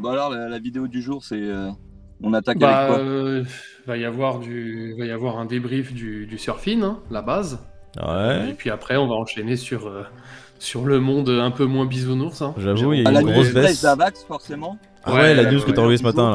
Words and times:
Bah 0.00 0.12
alors, 0.12 0.30
la, 0.30 0.48
la 0.48 0.58
vidéo 0.58 0.86
du 0.88 1.02
jour, 1.02 1.24
c'est. 1.24 1.34
euh, 1.40 1.68
on 2.22 2.32
attaque 2.34 2.58
Bah, 2.58 2.76
avec 2.78 2.88
quoi 2.96 3.04
euh, 3.04 3.44
va 3.86 3.96
y 3.96 4.04
avoir 4.04 4.38
du, 4.40 4.94
va 4.98 5.04
y 5.06 5.10
avoir 5.10 5.38
un 5.38 5.46
débrief 5.46 5.92
du, 5.94 6.26
du 6.26 6.38
surfing, 6.38 6.82
hein, 6.82 6.98
la 7.10 7.22
base. 7.22 7.58
Et 7.96 8.00
Ouais. 8.06 8.54
puis 8.56 8.70
après, 8.70 8.96
on 8.96 9.08
va 9.08 9.14
enchaîner 9.14 9.56
sur, 9.56 9.86
euh, 9.88 10.04
sur 10.58 10.84
le 10.84 11.00
monde 11.00 11.28
un 11.28 11.50
peu 11.50 11.64
moins 11.64 11.86
bisounours. 11.86 12.40
Hein. 12.42 12.54
J'avoue, 12.58 12.92
il 12.92 13.02
y 13.02 13.06
a 13.06 13.10
une 13.20 13.30
grosse 13.30 13.52
baisse. 13.52 13.82
d'Avax, 13.82 14.24
forcément. 14.24 14.78
Ah 15.04 15.12
Ouais, 15.14 15.20
ouais, 15.20 15.34
la 15.34 15.42
ouais, 15.44 15.52
news 15.52 15.60
que 15.62 15.70
t'as 15.72 15.80
envoyée 15.80 15.96
ce 15.98 16.02
matin 16.02 16.30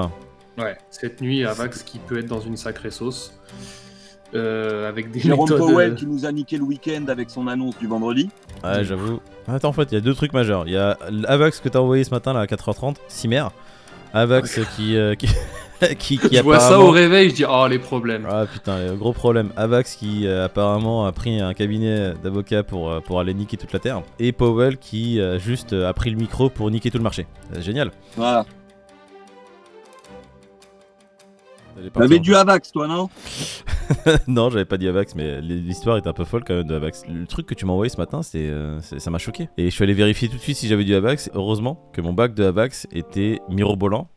là. 0.58 0.64
Ouais, 0.64 0.78
cette 0.90 1.22
nuit, 1.22 1.44
Avax 1.46 1.84
qui 1.84 2.00
peut 2.00 2.18
être 2.18 2.28
dans 2.28 2.40
une 2.40 2.58
sacrée 2.58 2.90
sauce. 2.92 3.40
Euh, 4.36 4.90
avec 4.90 5.12
des 5.12 5.20
Jérôme 5.20 5.50
méthodes. 5.50 5.60
Powell 5.60 5.92
euh, 5.92 5.96
qui 5.96 6.06
nous 6.06 6.26
a 6.26 6.32
niqué 6.32 6.58
le 6.58 6.64
week-end 6.64 7.06
avec 7.08 7.30
son 7.30 7.48
annonce 7.48 7.78
du 7.78 7.88
vendredi. 7.88 8.30
Ouais, 8.64 8.84
j'avoue. 8.84 9.20
Attends, 9.48 9.70
en 9.70 9.74
fait, 9.74 9.92
il 9.92 9.96
y 9.96 9.98
a 9.98 10.02
deux 10.02 10.14
trucs 10.14 10.34
majeurs. 10.34 10.64
Il 10.68 10.74
y 10.74 10.78
a 10.78 10.98
l'Avax 11.10 11.60
que 11.60 11.70
t'as 11.70 11.80
envoyé 11.80 12.04
ce 12.04 12.12
matin 12.12 12.34
là 12.34 12.42
à 12.42 12.46
4h30, 12.46 12.96
Cimer. 13.08 13.46
Avax 14.14 14.60
qui, 14.76 14.96
euh, 14.96 15.16
qui, 15.16 15.28
qui, 16.00 16.18
qui 16.18 16.36
Je 16.38 16.42
vois 16.42 16.60
ça 16.60 16.68
apparemment- 16.68 16.88
au 16.88 16.92
réveil, 16.92 17.30
je 17.32 17.36
dis 17.36 17.46
oh 17.50 17.68
les 17.68 17.80
problèmes. 17.80 18.26
Ah 18.30 18.46
putain, 18.52 18.74
euh, 18.74 18.96
gros 18.96 19.12
problème. 19.14 19.52
Avax 19.58 19.96
qui 19.96 20.26
euh, 20.26 20.46
apparemment 20.46 21.06
a 21.06 21.12
pris 21.12 21.42
un 21.42 21.54
cabinet 21.54 22.14
d'avocats 22.24 22.64
pour, 22.64 22.90
euh, 22.90 23.00
pour 23.02 23.20
aller 23.20 23.34
niquer 23.34 23.58
toute 23.58 23.74
la 23.74 23.80
terre. 23.80 24.02
Et 24.20 24.32
Powell 24.32 24.78
qui 24.78 25.20
euh, 25.20 25.38
juste 25.38 25.74
a 25.74 25.92
pris 25.94 26.10
le 26.12 26.18
micro 26.18 26.50
pour 26.50 26.72
niquer 26.72 26.92
tout 26.92 26.98
le 26.98 27.04
marché. 27.04 27.28
Génial. 27.60 27.92
Voilà. 28.16 28.46
T'avais 31.94 32.20
du 32.20 32.34
Avax, 32.36 32.72
toi, 32.72 32.88
non? 32.88 33.10
non, 34.28 34.50
j'avais 34.50 34.66
pas 34.66 34.78
dit 34.78 34.88
Avax, 34.88 35.16
mais 35.16 35.42
l'histoire 35.42 35.98
est 35.98 36.08
un 36.08 36.14
peu 36.14 36.24
folle 36.24 36.44
quand 36.46 36.56
même 36.56 36.68
de 36.68 36.76
Avax. 36.76 37.04
Le 37.08 37.26
truc 37.28 37.46
que 37.46 37.54
tu 37.54 37.66
m'as 37.66 37.74
envoyé 37.74 37.90
ce 37.90 37.98
matin, 37.98 38.24
c'est, 38.24 38.48
euh, 38.48 38.80
ça 38.82 39.10
m'a 39.10 39.18
choqué. 39.18 39.50
Et 39.58 39.66
je 39.66 39.76
suis 39.76 39.84
allé 39.84 39.94
vérifier 39.94 40.28
tout 40.28 40.38
de 40.38 40.42
suite 40.42 40.58
si 40.58 40.68
j'avais 40.68 40.84
du 40.84 40.96
Avax. 40.96 41.30
Heureusement 41.34 41.90
que 41.94 42.02
mon 42.02 42.14
bac 42.14 42.34
de 42.34 42.44
Avax 42.44 42.88
était 42.92 43.40
mirobolant 43.50 44.10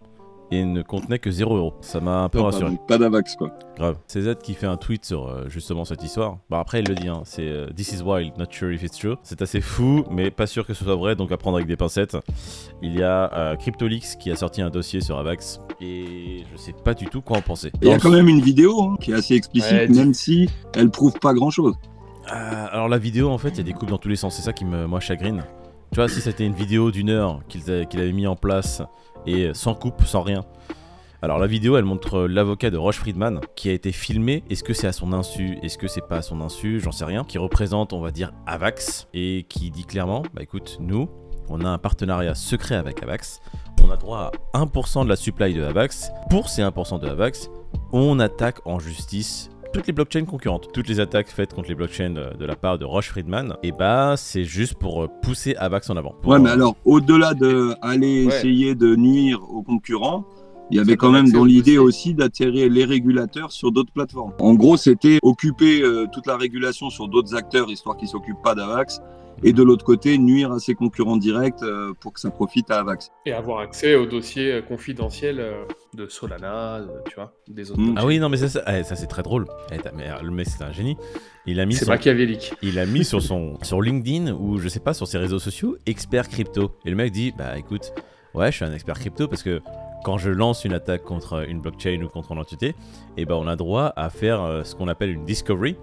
et 0.50 0.64
ne 0.64 0.82
contenait 0.82 1.18
que 1.18 1.30
0 1.30 1.56
euros. 1.56 1.74
Ça 1.80 2.00
m'a 2.00 2.22
un 2.22 2.28
peu 2.28 2.40
rassuré. 2.40 2.72
Pas 2.86 2.98
d'Avax, 2.98 3.36
quoi. 3.36 3.52
Grave. 3.76 3.96
C'est 4.06 4.22
Z 4.22 4.36
qui 4.42 4.54
fait 4.54 4.66
un 4.66 4.76
tweet 4.76 5.04
sur 5.04 5.28
euh, 5.28 5.48
justement 5.48 5.84
cette 5.84 6.02
histoire. 6.02 6.38
Bah 6.50 6.58
après, 6.60 6.80
il 6.80 6.88
le 6.88 6.94
dit, 6.94 7.08
hein, 7.08 7.22
c'est 7.24 7.46
euh, 7.46 7.66
This 7.76 7.92
is 7.92 8.02
wild, 8.02 8.32
not 8.38 8.46
sure 8.50 8.72
if 8.72 8.82
it's 8.82 8.98
true. 8.98 9.16
C'est 9.22 9.42
assez 9.42 9.60
fou, 9.60 10.04
mais 10.10 10.30
pas 10.30 10.46
sûr 10.46 10.66
que 10.66 10.74
ce 10.74 10.84
soit 10.84 10.96
vrai, 10.96 11.16
donc 11.16 11.32
à 11.32 11.36
prendre 11.36 11.56
avec 11.56 11.68
des 11.68 11.76
pincettes. 11.76 12.16
Il 12.82 12.98
y 12.98 13.02
a 13.02 13.32
euh, 13.34 13.56
CryptoLeaks 13.56 14.18
qui 14.18 14.30
a 14.30 14.36
sorti 14.36 14.62
un 14.62 14.70
dossier 14.70 15.00
sur 15.00 15.18
Avax 15.18 15.60
et 15.80 16.44
je 16.50 16.56
sais 16.56 16.72
pas 16.72 16.94
du 16.94 17.06
tout 17.06 17.20
quoi 17.20 17.38
en 17.38 17.42
penser. 17.42 17.70
Il 17.82 17.88
y 17.88 17.92
a 17.92 17.98
quand 17.98 18.10
même 18.10 18.28
une 18.28 18.40
vidéo 18.40 18.80
hein, 18.82 18.96
qui 19.00 19.12
est 19.12 19.14
assez 19.14 19.34
explicite, 19.34 19.72
Ouais, 19.72 19.88
même 19.88 20.14
si 20.14 20.48
elle 20.74 20.90
prouve 20.90 21.14
pas 21.20 21.34
grand-chose. 21.34 21.74
Euh, 22.32 22.66
alors 22.70 22.88
la 22.88 22.98
vidéo 22.98 23.30
en 23.30 23.38
fait 23.38 23.50
il 23.50 23.58
y 23.58 23.60
a 23.60 23.64
des 23.64 23.72
coupes 23.72 23.88
dans 23.88 23.98
tous 23.98 24.08
les 24.08 24.16
sens, 24.16 24.36
c'est 24.36 24.42
ça 24.42 24.52
qui 24.52 24.64
me 24.64 24.86
moi 24.86 25.00
chagrine. 25.00 25.44
Tu 25.92 25.96
vois 25.96 26.08
si 26.08 26.20
c'était 26.20 26.44
une 26.44 26.52
vidéo 26.52 26.90
d'une 26.90 27.10
heure 27.10 27.40
qu'il 27.48 27.70
avait 27.70 28.12
mis 28.12 28.26
en 28.26 28.36
place 28.36 28.82
et 29.26 29.52
sans 29.54 29.74
coupe, 29.74 30.04
sans 30.04 30.22
rien. 30.22 30.44
Alors 31.20 31.40
la 31.40 31.48
vidéo 31.48 31.76
elle 31.76 31.84
montre 31.84 32.28
l'avocat 32.28 32.70
de 32.70 32.76
Roche 32.76 32.98
Friedman 32.98 33.40
qui 33.56 33.68
a 33.70 33.72
été 33.72 33.90
filmé, 33.90 34.44
est-ce 34.50 34.62
que 34.62 34.72
c'est 34.72 34.86
à 34.86 34.92
son 34.92 35.12
insu, 35.12 35.58
est-ce 35.64 35.76
que 35.76 35.88
c'est 35.88 36.06
pas 36.06 36.18
à 36.18 36.22
son 36.22 36.40
insu, 36.40 36.78
j'en 36.78 36.92
sais 36.92 37.04
rien, 37.04 37.24
qui 37.24 37.38
représente 37.38 37.92
on 37.92 38.00
va 38.00 38.12
dire 38.12 38.32
Avax 38.46 39.08
et 39.14 39.44
qui 39.48 39.72
dit 39.72 39.84
clairement 39.84 40.22
bah 40.32 40.42
écoute 40.42 40.78
nous 40.80 41.08
on 41.48 41.64
a 41.64 41.68
un 41.68 41.78
partenariat 41.78 42.36
secret 42.36 42.76
avec 42.76 43.02
Avax, 43.02 43.40
on 43.82 43.90
a 43.90 43.96
droit 43.96 44.30
à 44.52 44.60
1% 44.64 45.04
de 45.04 45.08
la 45.08 45.16
supply 45.16 45.54
de 45.54 45.64
Avax, 45.64 46.12
pour 46.30 46.48
ces 46.48 46.62
1% 46.62 47.00
de 47.00 47.08
Avax 47.08 47.50
on 47.92 48.20
attaque 48.20 48.64
en 48.64 48.78
justice 48.78 49.50
toutes 49.72 49.86
les 49.86 49.92
blockchains 49.92 50.24
concurrentes, 50.24 50.68
toutes 50.72 50.88
les 50.88 51.00
attaques 51.00 51.28
faites 51.28 51.54
contre 51.54 51.68
les 51.68 51.74
blockchains 51.74 52.10
de, 52.10 52.44
la 52.44 52.56
part 52.56 52.78
de 52.78 52.84
Roche 52.84 53.08
Friedman, 53.10 53.56
et 53.62 53.72
bah 53.72 54.14
c'est 54.16 54.44
juste 54.44 54.74
pour 54.74 55.02
euh, 55.04 55.08
pousser 55.22 55.54
Avax 55.56 55.90
en 55.90 55.96
avant. 55.96 56.14
Pour, 56.22 56.32
Ouais, 56.32 56.38
mais 56.38 56.50
alors, 56.50 56.76
au-delà 56.84 57.34
de 57.34 57.74
aller 57.82 58.26
Ouais. 58.26 58.34
essayer 58.34 58.74
de 58.74 58.96
nuire 58.96 59.40
aux 59.50 59.62
concurrents, 59.62 60.24
il 60.70 60.76
y 60.76 60.80
avait 60.80 60.92
Ça 60.92 60.96
quand 60.96 61.10
même 61.10 61.30
dans 61.30 61.44
l'idée 61.44 61.78
aussi 61.78 62.14
d'attirer 62.14 62.68
les 62.68 62.84
régulateurs 62.84 63.52
sur 63.52 63.72
d'autres 63.72 63.92
plateformes. 63.92 64.32
En 64.38 64.54
gros, 64.54 64.76
c'était 64.76 65.18
occuper 65.22 65.82
euh, 65.82 66.06
toute 66.12 66.26
la 66.26 66.36
régulation 66.36 66.90
sur 66.90 67.08
d'autres 67.08 67.34
acteurs, 67.34 67.70
histoire 67.70 67.96
qu'ils 67.96 68.08
s'occupent 68.08 68.42
pas 68.42 68.54
d'Avax, 68.54 69.00
et 69.42 69.52
de 69.52 69.62
l'autre 69.62 69.84
côté, 69.84 70.18
nuire 70.18 70.52
à 70.52 70.58
ses 70.58 70.74
concurrents 70.74 71.16
directs 71.16 71.62
euh, 71.62 71.92
pour 72.00 72.12
que 72.12 72.20
ça 72.20 72.30
profite 72.30 72.70
à 72.70 72.80
Avax. 72.80 73.10
Et 73.26 73.32
avoir 73.32 73.60
accès 73.60 73.94
aux 73.94 74.06
dossiers 74.06 74.52
euh, 74.52 74.62
confidentiels 74.62 75.38
euh, 75.40 75.64
de 75.94 76.06
Solana, 76.08 76.82
tu 77.08 77.14
vois, 77.14 77.32
des 77.46 77.70
autres. 77.70 77.80
Mm. 77.80 77.94
Ah 77.96 78.06
oui, 78.06 78.18
non, 78.18 78.28
mais 78.28 78.36
ça, 78.36 78.48
ça, 78.48 78.62
eh, 78.78 78.82
ça, 78.82 78.96
c'est 78.96 79.06
très 79.06 79.22
drôle. 79.22 79.46
Eh, 79.70 79.76
euh, 79.76 80.22
le 80.22 80.30
mec, 80.30 80.48
c'est 80.48 80.62
un 80.64 80.72
génie. 80.72 80.96
Il 81.46 81.60
a 81.60 81.66
mis, 81.66 81.74
C'est 81.74 81.84
son, 81.84 81.92
machiavélique. 81.92 82.52
il 82.62 82.78
a 82.78 82.86
mis 82.86 83.04
sur, 83.04 83.22
son, 83.22 83.58
sur 83.62 83.80
LinkedIn 83.80 84.32
ou 84.34 84.58
je 84.58 84.68
sais 84.68 84.80
pas, 84.80 84.94
sur 84.94 85.06
ses 85.06 85.18
réseaux 85.18 85.38
sociaux, 85.38 85.76
expert 85.86 86.28
crypto. 86.28 86.72
Et 86.84 86.90
le 86.90 86.96
mec 86.96 87.12
dit 87.12 87.32
Bah 87.36 87.56
écoute, 87.56 87.92
ouais, 88.34 88.50
je 88.50 88.56
suis 88.56 88.64
un 88.64 88.72
expert 88.72 88.98
crypto 88.98 89.28
parce 89.28 89.42
que 89.42 89.60
quand 90.04 90.18
je 90.18 90.30
lance 90.30 90.64
une 90.64 90.74
attaque 90.74 91.02
contre 91.02 91.48
une 91.48 91.60
blockchain 91.60 92.02
ou 92.02 92.08
contre 92.08 92.32
une 92.32 92.38
entité, 92.38 92.74
et 93.16 93.24
ben 93.24 93.34
on 93.34 93.46
a 93.46 93.56
droit 93.56 93.92
à 93.96 94.10
faire 94.10 94.62
ce 94.64 94.74
qu'on 94.74 94.88
appelle 94.88 95.10
une 95.10 95.24
discovery. 95.24 95.76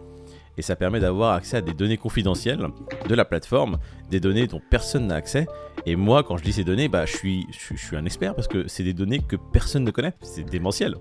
Et 0.58 0.62
ça 0.62 0.76
permet 0.76 1.00
d'avoir 1.00 1.34
accès 1.34 1.58
à 1.58 1.62
des 1.62 1.74
données 1.74 1.98
confidentielles 1.98 2.68
de 3.10 3.16
la 3.16 3.26
plateforme, 3.26 3.78
des 4.10 4.20
données 4.20 4.48
dont 4.48 4.62
personne 4.70 5.08
n'a 5.08 5.16
accès. 5.16 5.48
Et 5.86 5.96
moi, 5.96 6.24
quand 6.24 6.38
je 6.38 6.44
dis 6.44 6.54
ces 6.54 6.64
données, 6.64 6.88
bah, 6.88 7.06
je, 7.06 7.16
suis, 7.16 7.46
je, 7.52 7.58
suis- 7.60 7.78
je 7.78 7.86
suis 7.86 7.98
un 7.98 8.06
expert 8.06 8.34
parce 8.36 8.48
que 8.48 8.68
c'est 8.68 8.84
des 8.84 8.94
données 8.94 9.20
que 9.20 9.36
personne 9.36 9.84
ne 9.84 9.92
connaît. 9.92 10.14
C'est 10.22 10.50
démentiel. 10.50 10.96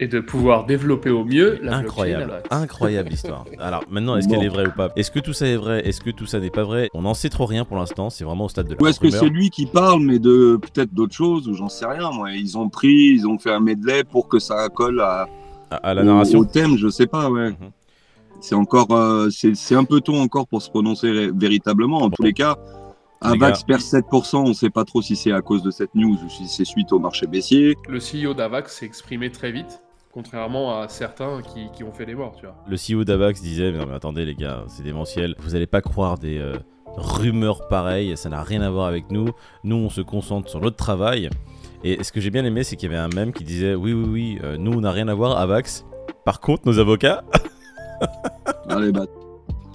Et 0.00 0.08
de 0.08 0.18
pouvoir 0.20 0.64
développer 0.66 1.10
au 1.10 1.24
mieux 1.24 1.58
la 1.62 1.76
Incroyable, 1.76 2.24
blockchain 2.26 2.48
incroyable 2.62 3.12
histoire. 3.12 3.44
Alors 3.60 3.84
maintenant, 3.90 4.16
est-ce 4.16 4.26
Bon. 4.26 4.34
qu'elle 4.34 4.44
est 4.44 4.48
vraie 4.48 4.66
ou 4.66 4.72
pas? 4.72 4.90
Est-ce 4.96 5.10
que 5.12 5.20
tout 5.20 5.32
ça 5.34 5.46
est 5.46 5.54
vrai? 5.56 5.86
Est-ce 5.86 6.00
que 6.00 6.10
tout 6.10 6.26
ça 6.26 6.40
n'est 6.40 6.50
pas 6.50 6.64
vrai? 6.64 6.88
On 6.94 7.02
n'en 7.02 7.14
sait 7.14 7.28
trop 7.28 7.46
rien 7.46 7.64
pour 7.64 7.76
l'instant. 7.76 8.10
C'est 8.10 8.24
vraiment 8.24 8.46
au 8.46 8.48
stade 8.48 8.66
de 8.66 8.74
la 8.74 8.82
Ou 8.82 8.86
est-ce 8.88 8.98
que 8.98 9.10
c'est 9.10 9.28
lui 9.28 9.50
qui 9.50 9.66
parle, 9.66 10.02
mais 10.02 10.18
de 10.18 10.56
peut-être 10.60 10.92
d'autres 10.92 11.14
choses, 11.14 11.46
ou 11.48 11.54
j'en 11.54 11.68
sais 11.68 11.86
rien, 11.86 12.10
moi. 12.10 12.32
Ils 12.32 12.58
ont 12.58 12.68
pris, 12.68 13.12
ils 13.14 13.26
ont 13.28 13.38
fait 13.38 13.52
un 13.52 13.60
medley 13.60 14.02
pour 14.02 14.26
que 14.28 14.40
ça 14.40 14.68
colle 14.68 15.00
à, 15.00 15.28
à, 15.70 15.76
à 15.76 15.94
la 15.94 16.02
au- 16.02 16.06
narration 16.06 16.40
Au, 16.40 16.44
thème, 16.44 16.76
je 16.76 16.88
sais 16.88 17.06
pas, 17.06 17.30
ouais. 17.30 17.50
Mhm. 17.50 17.56
C'est 18.40 18.54
encore, 18.54 18.90
euh, 18.92 19.28
c'est 19.30 19.54
c'est 19.54 19.74
un 19.74 19.84
peu 19.84 20.00
tôt 20.00 20.14
encore 20.16 20.46
pour 20.46 20.60
se 20.62 20.70
prononcer 20.70 21.10
ré- 21.10 21.30
véritablement. 21.34 21.98
En 21.98 22.10
tous 22.10 22.22
les 22.22 22.32
cas, 22.32 22.56
Les 23.22 23.30
Avax 23.32 23.60
gars. 23.60 23.64
perd 23.66 23.80
7%. 23.80 24.36
On 24.38 24.52
sait 24.52 24.70
pas 24.70 24.84
trop 24.84 25.00
si 25.02 25.16
c'est 25.16 25.32
à 25.32 25.40
cause 25.40 25.62
de 25.62 25.70
cette 25.70 25.94
news 25.94 26.16
ou 26.24 26.28
si 26.28 26.46
c'est 26.46 26.64
suite 26.64 26.92
au 26.92 26.98
marché 26.98 27.26
baissier. 27.26 27.74
Le 27.88 27.98
CEO 27.98 28.34
d'Avax 28.34 28.76
s'est 28.78 28.86
exprimé 28.86 29.30
très 29.30 29.50
vite, 29.50 29.82
contrairement 30.12 30.78
à 30.80 30.88
certains 30.88 31.40
qui, 31.42 31.70
qui 31.72 31.84
ont 31.84 31.92
fait 31.92 32.04
des 32.06 32.14
morts, 32.14 32.34
tu 32.38 32.44
vois. 32.46 32.56
Le 32.68 32.76
CEO 32.76 33.04
d'Avax 33.04 33.40
disait 33.40 33.72
mais, 33.72 33.78
non, 33.78 33.86
mais 33.88 33.94
attendez 33.94 34.24
les 34.26 34.34
gars, 34.34 34.64
c'est 34.68 34.82
démentiel. 34.82 35.34
Vous 35.38 35.54
allez 35.54 35.66
pas 35.66 35.80
croire 35.80 36.18
des 36.18 36.38
euh, 36.38 36.54
rumeurs 36.98 37.66
pareilles. 37.68 38.14
Ça 38.16 38.28
n'a 38.28 38.42
rien 38.42 38.60
à 38.60 38.68
voir 38.70 38.86
avec 38.86 39.10
nous. 39.10 39.28
Nous, 39.62 39.76
on 39.76 39.88
se 39.90 40.00
concentre 40.02 40.48
sur 40.50 40.60
notre 40.60 40.76
travail. 40.76 41.30
Et 41.82 42.02
ce 42.02 42.12
que 42.12 42.20
j'ai 42.20 42.30
bien 42.30 42.44
aimé, 42.44 42.62
c'est 42.64 42.76
qu'il 42.76 42.90
y 42.90 42.94
avait 42.94 43.02
un 43.02 43.08
mème 43.14 43.32
qui 43.32 43.44
disait 43.44 43.74
oui, 43.74 43.92
oui, 43.92 44.04
oui, 44.08 44.38
euh, 44.42 44.56
nous, 44.58 44.72
on 44.72 44.80
n'a 44.80 44.90
rien 44.92 45.08
à 45.08 45.14
voir, 45.14 45.38
Avax. 45.38 45.84
Par 46.24 46.40
contre, 46.40 46.62
nos 46.66 46.78
avocats, 46.78 47.24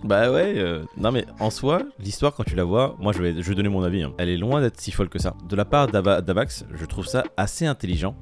Bah, 0.03 0.31
ouais, 0.31 0.53
euh, 0.57 0.85
non 0.97 1.12
mais 1.12 1.25
en 1.41 1.50
soi, 1.50 1.81
l'histoire 2.00 2.34
quand 2.34 2.44
tu 2.45 2.56
la 2.56 2.63
vois, 2.63 2.95
moi 3.00 3.12
je 3.12 3.22
vais, 3.22 3.41
je 3.41 3.53
donner 3.53 3.67
mon 3.67 3.84
avis, 3.84 4.03
hein. 4.03 4.13
elle 4.17 4.29
est 4.29 4.38
loin 4.38 4.62
d'être 4.62 4.79
si 4.79 4.91
folle 4.91 5.09
que 5.09 5.19
ça. 5.19 5.35
De 5.47 5.56
la 5.57 5.66
part 5.66 5.88
d'Ava- 5.88 6.22
d'Avax, 6.22 6.66
je 6.73 6.85
trouve 6.85 7.06
ça 7.06 7.25
assez 7.35 7.66
intelligent, 7.66 8.16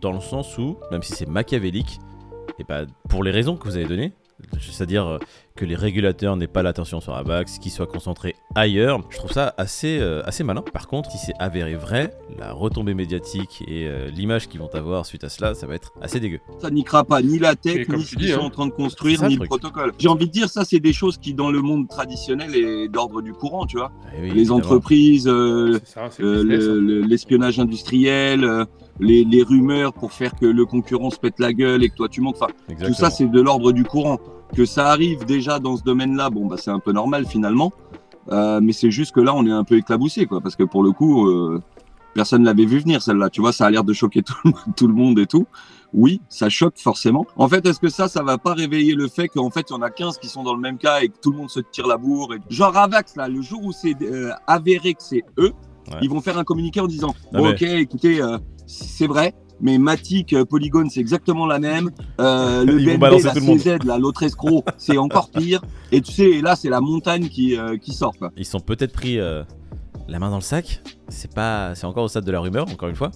dans 0.00 0.12
le 0.12 0.20
sens 0.20 0.58
où, 0.58 0.76
même 0.90 1.02
si 1.02 1.12
c'est 1.12 1.28
machiavélique, 1.28 2.00
et 2.58 2.64
bah 2.64 2.82
pour 3.08 3.22
les 3.22 3.30
raisons 3.30 3.56
que 3.56 3.64
vous 3.68 3.76
avez 3.76 3.86
données, 3.86 4.12
c'est-à-dire 4.60 5.06
euh, 5.06 5.18
que 5.56 5.64
les 5.64 5.76
régulateurs 5.76 6.36
n'aient 6.36 6.48
pas 6.48 6.64
l'attention 6.64 7.00
sur 7.00 7.14
Avax, 7.14 7.60
qu'ils 7.60 7.70
soient 7.70 7.86
concentrés 7.86 8.34
ailleurs, 8.56 9.00
je 9.10 9.18
trouve 9.18 9.30
ça 9.30 9.54
assez, 9.56 10.00
euh, 10.00 10.20
assez 10.24 10.42
malin. 10.42 10.62
Par 10.62 10.88
contre, 10.88 11.12
si 11.12 11.18
c'est 11.18 11.32
avéré 11.38 11.76
vrai, 11.76 12.12
la 12.36 12.52
retombée 12.52 12.94
médiatique 12.94 13.62
et 13.68 13.86
euh, 13.86 14.10
l'image 14.10 14.48
qu'ils 14.48 14.58
vont 14.58 14.74
avoir 14.74 15.06
suite 15.06 15.22
à 15.22 15.28
cela, 15.28 15.54
ça 15.54 15.68
va 15.68 15.76
être 15.76 15.92
assez 16.02 16.18
dégueu. 16.18 16.40
ça 16.58 16.72
niquera 16.72 17.04
pas 17.04 17.22
ni 17.22 17.38
la 17.38 17.54
tech, 17.54 17.88
ni 17.88 18.02
ce 18.02 18.16
qu'ils 18.16 18.32
sont 18.32 18.40
hein. 18.40 18.44
en 18.46 18.50
train 18.50 18.66
de 18.66 18.72
construire, 18.72 19.20
ça, 19.20 19.28
ni 19.28 19.36
le 19.36 19.46
protocole. 19.46 19.92
J'ai 19.96 20.08
envie 20.08 20.26
de 20.26 20.32
dire, 20.32 20.48
ça, 20.48 20.64
c'est 20.64 20.80
des 20.80 20.92
choses 20.92 21.18
qui, 21.18 21.34
dans 21.34 21.52
le 21.52 21.62
monde 21.62 21.86
traditionnel, 21.86 22.56
est 22.56 22.88
d'ordre 22.88 23.22
du 23.22 23.32
courant, 23.32 23.64
tu 23.64 23.76
vois. 23.76 23.92
Oui, 24.20 24.22
Les 24.22 24.30
évidemment. 24.30 24.56
entreprises, 24.56 25.28
euh, 25.28 25.78
le 26.18 26.24
euh, 26.24 27.02
hein. 27.02 27.06
l'espionnage 27.06 27.60
industriel, 27.60 28.42
euh, 28.42 28.64
les, 28.98 29.22
les 29.24 29.42
rumeurs 29.44 29.92
pour 29.92 30.12
faire 30.12 30.34
que 30.34 30.46
le 30.46 30.66
concurrent 30.66 31.10
se 31.10 31.18
pète 31.18 31.38
la 31.38 31.52
gueule 31.52 31.84
et 31.84 31.90
que 31.90 31.94
toi 31.94 32.08
tu 32.08 32.20
montes. 32.20 32.38
Enfin, 32.40 32.52
tout 32.84 32.94
ça, 32.94 33.10
c'est 33.10 33.30
de 33.30 33.40
l'ordre 33.40 33.70
du 33.70 33.84
courant. 33.84 34.18
Que 34.54 34.64
ça 34.64 34.88
arrive 34.88 35.24
déjà 35.24 35.58
dans 35.58 35.76
ce 35.76 35.82
domaine-là, 35.82 36.30
bon, 36.30 36.46
bah, 36.46 36.56
c'est 36.58 36.70
un 36.70 36.78
peu 36.80 36.92
normal 36.92 37.26
finalement. 37.26 37.72
Euh, 38.32 38.60
mais 38.62 38.72
c'est 38.72 38.90
juste 38.90 39.12
que 39.14 39.20
là, 39.20 39.34
on 39.34 39.44
est 39.46 39.50
un 39.52 39.64
peu 39.64 39.76
éclaboussé, 39.76 40.26
quoi. 40.26 40.40
Parce 40.40 40.56
que 40.56 40.62
pour 40.64 40.82
le 40.82 40.92
coup, 40.92 41.28
euh, 41.28 41.60
personne 42.14 42.44
l'avait 42.44 42.64
vu 42.64 42.78
venir, 42.78 43.02
celle-là. 43.02 43.30
Tu 43.30 43.40
vois, 43.40 43.52
ça 43.52 43.66
a 43.66 43.70
l'air 43.70 43.84
de 43.84 43.92
choquer 43.92 44.22
tout 44.22 44.34
le, 44.44 44.50
monde- 44.50 44.60
tout 44.76 44.86
le 44.86 44.94
monde 44.94 45.18
et 45.18 45.26
tout. 45.26 45.46
Oui, 45.92 46.20
ça 46.28 46.48
choque 46.48 46.74
forcément. 46.78 47.24
En 47.36 47.48
fait, 47.48 47.64
est-ce 47.66 47.78
que 47.78 47.88
ça, 47.88 48.08
ça 48.08 48.22
va 48.22 48.38
pas 48.38 48.54
réveiller 48.54 48.94
le 48.94 49.06
fait 49.08 49.28
qu'en 49.28 49.50
fait, 49.50 49.66
il 49.70 49.74
y 49.74 49.76
en 49.76 49.82
a 49.82 49.90
15 49.90 50.18
qui 50.18 50.28
sont 50.28 50.42
dans 50.42 50.54
le 50.54 50.60
même 50.60 50.78
cas 50.78 51.00
et 51.02 51.08
que 51.08 51.14
tout 51.20 51.30
le 51.30 51.36
monde 51.36 51.50
se 51.50 51.60
tire 51.60 51.86
la 51.86 51.96
bourre 51.98 52.34
et... 52.34 52.38
Genre 52.48 52.76
Avax, 52.76 53.14
là, 53.16 53.28
le 53.28 53.42
jour 53.42 53.60
où 53.64 53.72
c'est 53.72 53.94
euh, 54.02 54.30
avéré 54.46 54.94
que 54.94 55.02
c'est 55.02 55.22
eux, 55.38 55.52
Ouais. 55.92 55.98
ils 56.00 56.08
vont 56.08 56.22
faire 56.22 56.38
un 56.38 56.44
communiqué 56.44 56.80
en 56.80 56.86
disant 56.86 57.14
Bon, 57.32 57.42
mais- 57.44 57.50
ok, 57.50 57.62
écoutez, 57.62 58.22
euh, 58.22 58.38
c'est 58.66 59.06
vrai, 59.06 59.34
mais 59.60 59.78
Matic, 59.78 60.32
euh, 60.32 60.44
Polygon, 60.44 60.88
c'est 60.88 61.00
exactement 61.00 61.46
la 61.46 61.58
même. 61.58 61.90
Euh, 62.20 62.64
le 62.66 62.76
BNB, 62.78 63.02
la. 63.02 63.32
CZ, 63.32 63.78
l'autre 63.98 64.22
escroc, 64.22 64.64
c'est 64.78 64.98
encore 64.98 65.30
pire. 65.30 65.62
Et 65.92 66.00
tu 66.00 66.12
sais, 66.12 66.40
là, 66.40 66.56
c'est 66.56 66.68
la 66.68 66.80
montagne 66.80 67.28
qui, 67.28 67.56
euh, 67.56 67.76
qui 67.76 67.92
sort. 67.92 68.14
Quoi. 68.18 68.32
Ils 68.36 68.44
sont 68.44 68.60
peut-être 68.60 68.92
pris 68.92 69.18
euh, 69.18 69.42
la 70.08 70.18
main 70.18 70.30
dans 70.30 70.36
le 70.36 70.42
sac. 70.42 70.82
C'est 71.08 71.32
pas, 71.32 71.74
c'est 71.74 71.86
encore 71.86 72.04
au 72.04 72.08
stade 72.08 72.24
de 72.24 72.32
la 72.32 72.40
rumeur, 72.40 72.68
encore 72.70 72.88
une 72.88 72.96
fois. 72.96 73.10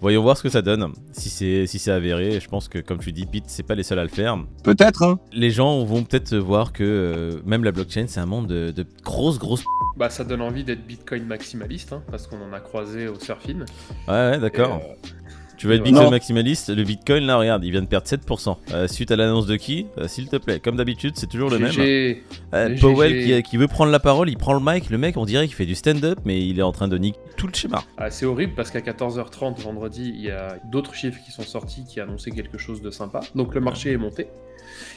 Voyons 0.00 0.22
voir 0.22 0.36
ce 0.36 0.42
que 0.42 0.50
ça 0.50 0.60
donne. 0.60 0.92
Si 1.12 1.30
c'est 1.30 1.66
si 1.66 1.78
c'est 1.78 1.90
avéré, 1.90 2.38
je 2.38 2.46
pense 2.46 2.68
que 2.68 2.78
comme 2.78 2.98
tu 2.98 3.10
dis, 3.10 3.24
Pete, 3.24 3.44
c'est 3.46 3.62
pas 3.62 3.74
les 3.74 3.82
seuls 3.82 3.98
à 3.98 4.02
le 4.02 4.10
faire. 4.10 4.36
Peut-être, 4.62 5.02
hein. 5.02 5.18
Les 5.32 5.50
gens 5.50 5.82
vont 5.82 6.02
peut-être 6.02 6.36
voir 6.36 6.74
que 6.74 6.84
euh, 6.84 7.40
même 7.46 7.64
la 7.64 7.72
blockchain, 7.72 8.04
c'est 8.06 8.20
un 8.20 8.26
monde 8.26 8.46
de, 8.46 8.70
de 8.70 8.84
grosses 9.02 9.38
grosses. 9.38 9.64
Bah, 9.96 10.10
ça 10.10 10.24
donne 10.24 10.42
envie 10.42 10.62
d'être 10.62 10.86
Bitcoin 10.86 11.24
maximaliste, 11.24 11.94
hein, 11.94 12.02
parce 12.10 12.26
qu'on 12.26 12.42
en 12.42 12.52
a 12.52 12.60
croisé 12.60 13.08
au 13.08 13.18
surfing. 13.18 13.60
Ouais, 14.06 14.12
ouais, 14.12 14.38
d'accord. 14.38 14.82
Et, 14.82 14.90
euh, 14.90 14.94
Tu 15.56 15.66
veux 15.66 15.74
être 15.74 15.80
Non. 15.80 15.84
Bitcoin 15.90 16.10
maximaliste 16.10 16.74
Le 16.74 16.82
Bitcoin, 16.82 17.24
là, 17.26 17.36
regarde, 17.36 17.64
il 17.64 17.70
vient 17.70 17.82
de 17.82 17.86
perdre 17.86 18.06
7%. 18.06 18.56
Euh, 18.72 18.88
suite 18.88 19.10
à 19.10 19.16
l'annonce 19.16 19.46
de 19.46 19.56
qui? 19.56 19.86
Euh, 19.98 20.08
S'il 20.08 20.28
te 20.28 20.36
plaît, 20.36 20.58
comme 20.60 20.76
d'habitude, 20.76 21.12
c'est 21.16 21.28
toujours 21.28 21.50
le 21.50 21.58
même. 21.58 21.70
GG. 21.70 22.22
Euh, 22.54 22.68
GG. 22.70 22.80
Powell 22.80 23.24
qui, 23.42 23.50
qui 23.50 23.56
veut 23.56 23.68
prendre 23.68 23.92
la 23.92 24.00
parole, 24.00 24.28
il 24.28 24.36
prend 24.36 24.54
le 24.54 24.60
mic, 24.60 24.90
le 24.90 24.98
mec, 24.98 25.16
on 25.16 25.24
dirait 25.24 25.46
qu'il 25.46 25.54
fait 25.56 25.66
du 25.66 25.74
stand-up, 25.74 26.18
mais 26.24 26.44
il 26.44 26.58
est 26.58 26.62
en 26.62 26.72
train 26.72 26.88
de 26.88 26.98
niquer 26.98 27.18
tout 27.36 27.46
le 27.46 27.54
schéma. 27.54 27.82
Ah, 27.98 28.10
c'est 28.10 28.26
horrible 28.26 28.54
parce 28.56 28.70
qu'à 28.70 28.80
14h30 28.80 29.60
vendredi, 29.62 30.12
il 30.14 30.22
y 30.24 30.30
a 30.30 30.56
d'autres 30.70 30.94
chiffres 30.94 31.20
qui 31.24 31.30
sont 31.32 31.42
sortis 31.42 31.84
qui 31.84 32.00
annonçaient 32.00 32.30
quelque 32.32 32.58
chose 32.58 32.82
de 32.82 32.90
sympa. 32.90 33.20
Donc 33.34 33.54
le 33.54 33.60
marché 33.60 33.92
est 33.92 33.96
monté. 33.96 34.26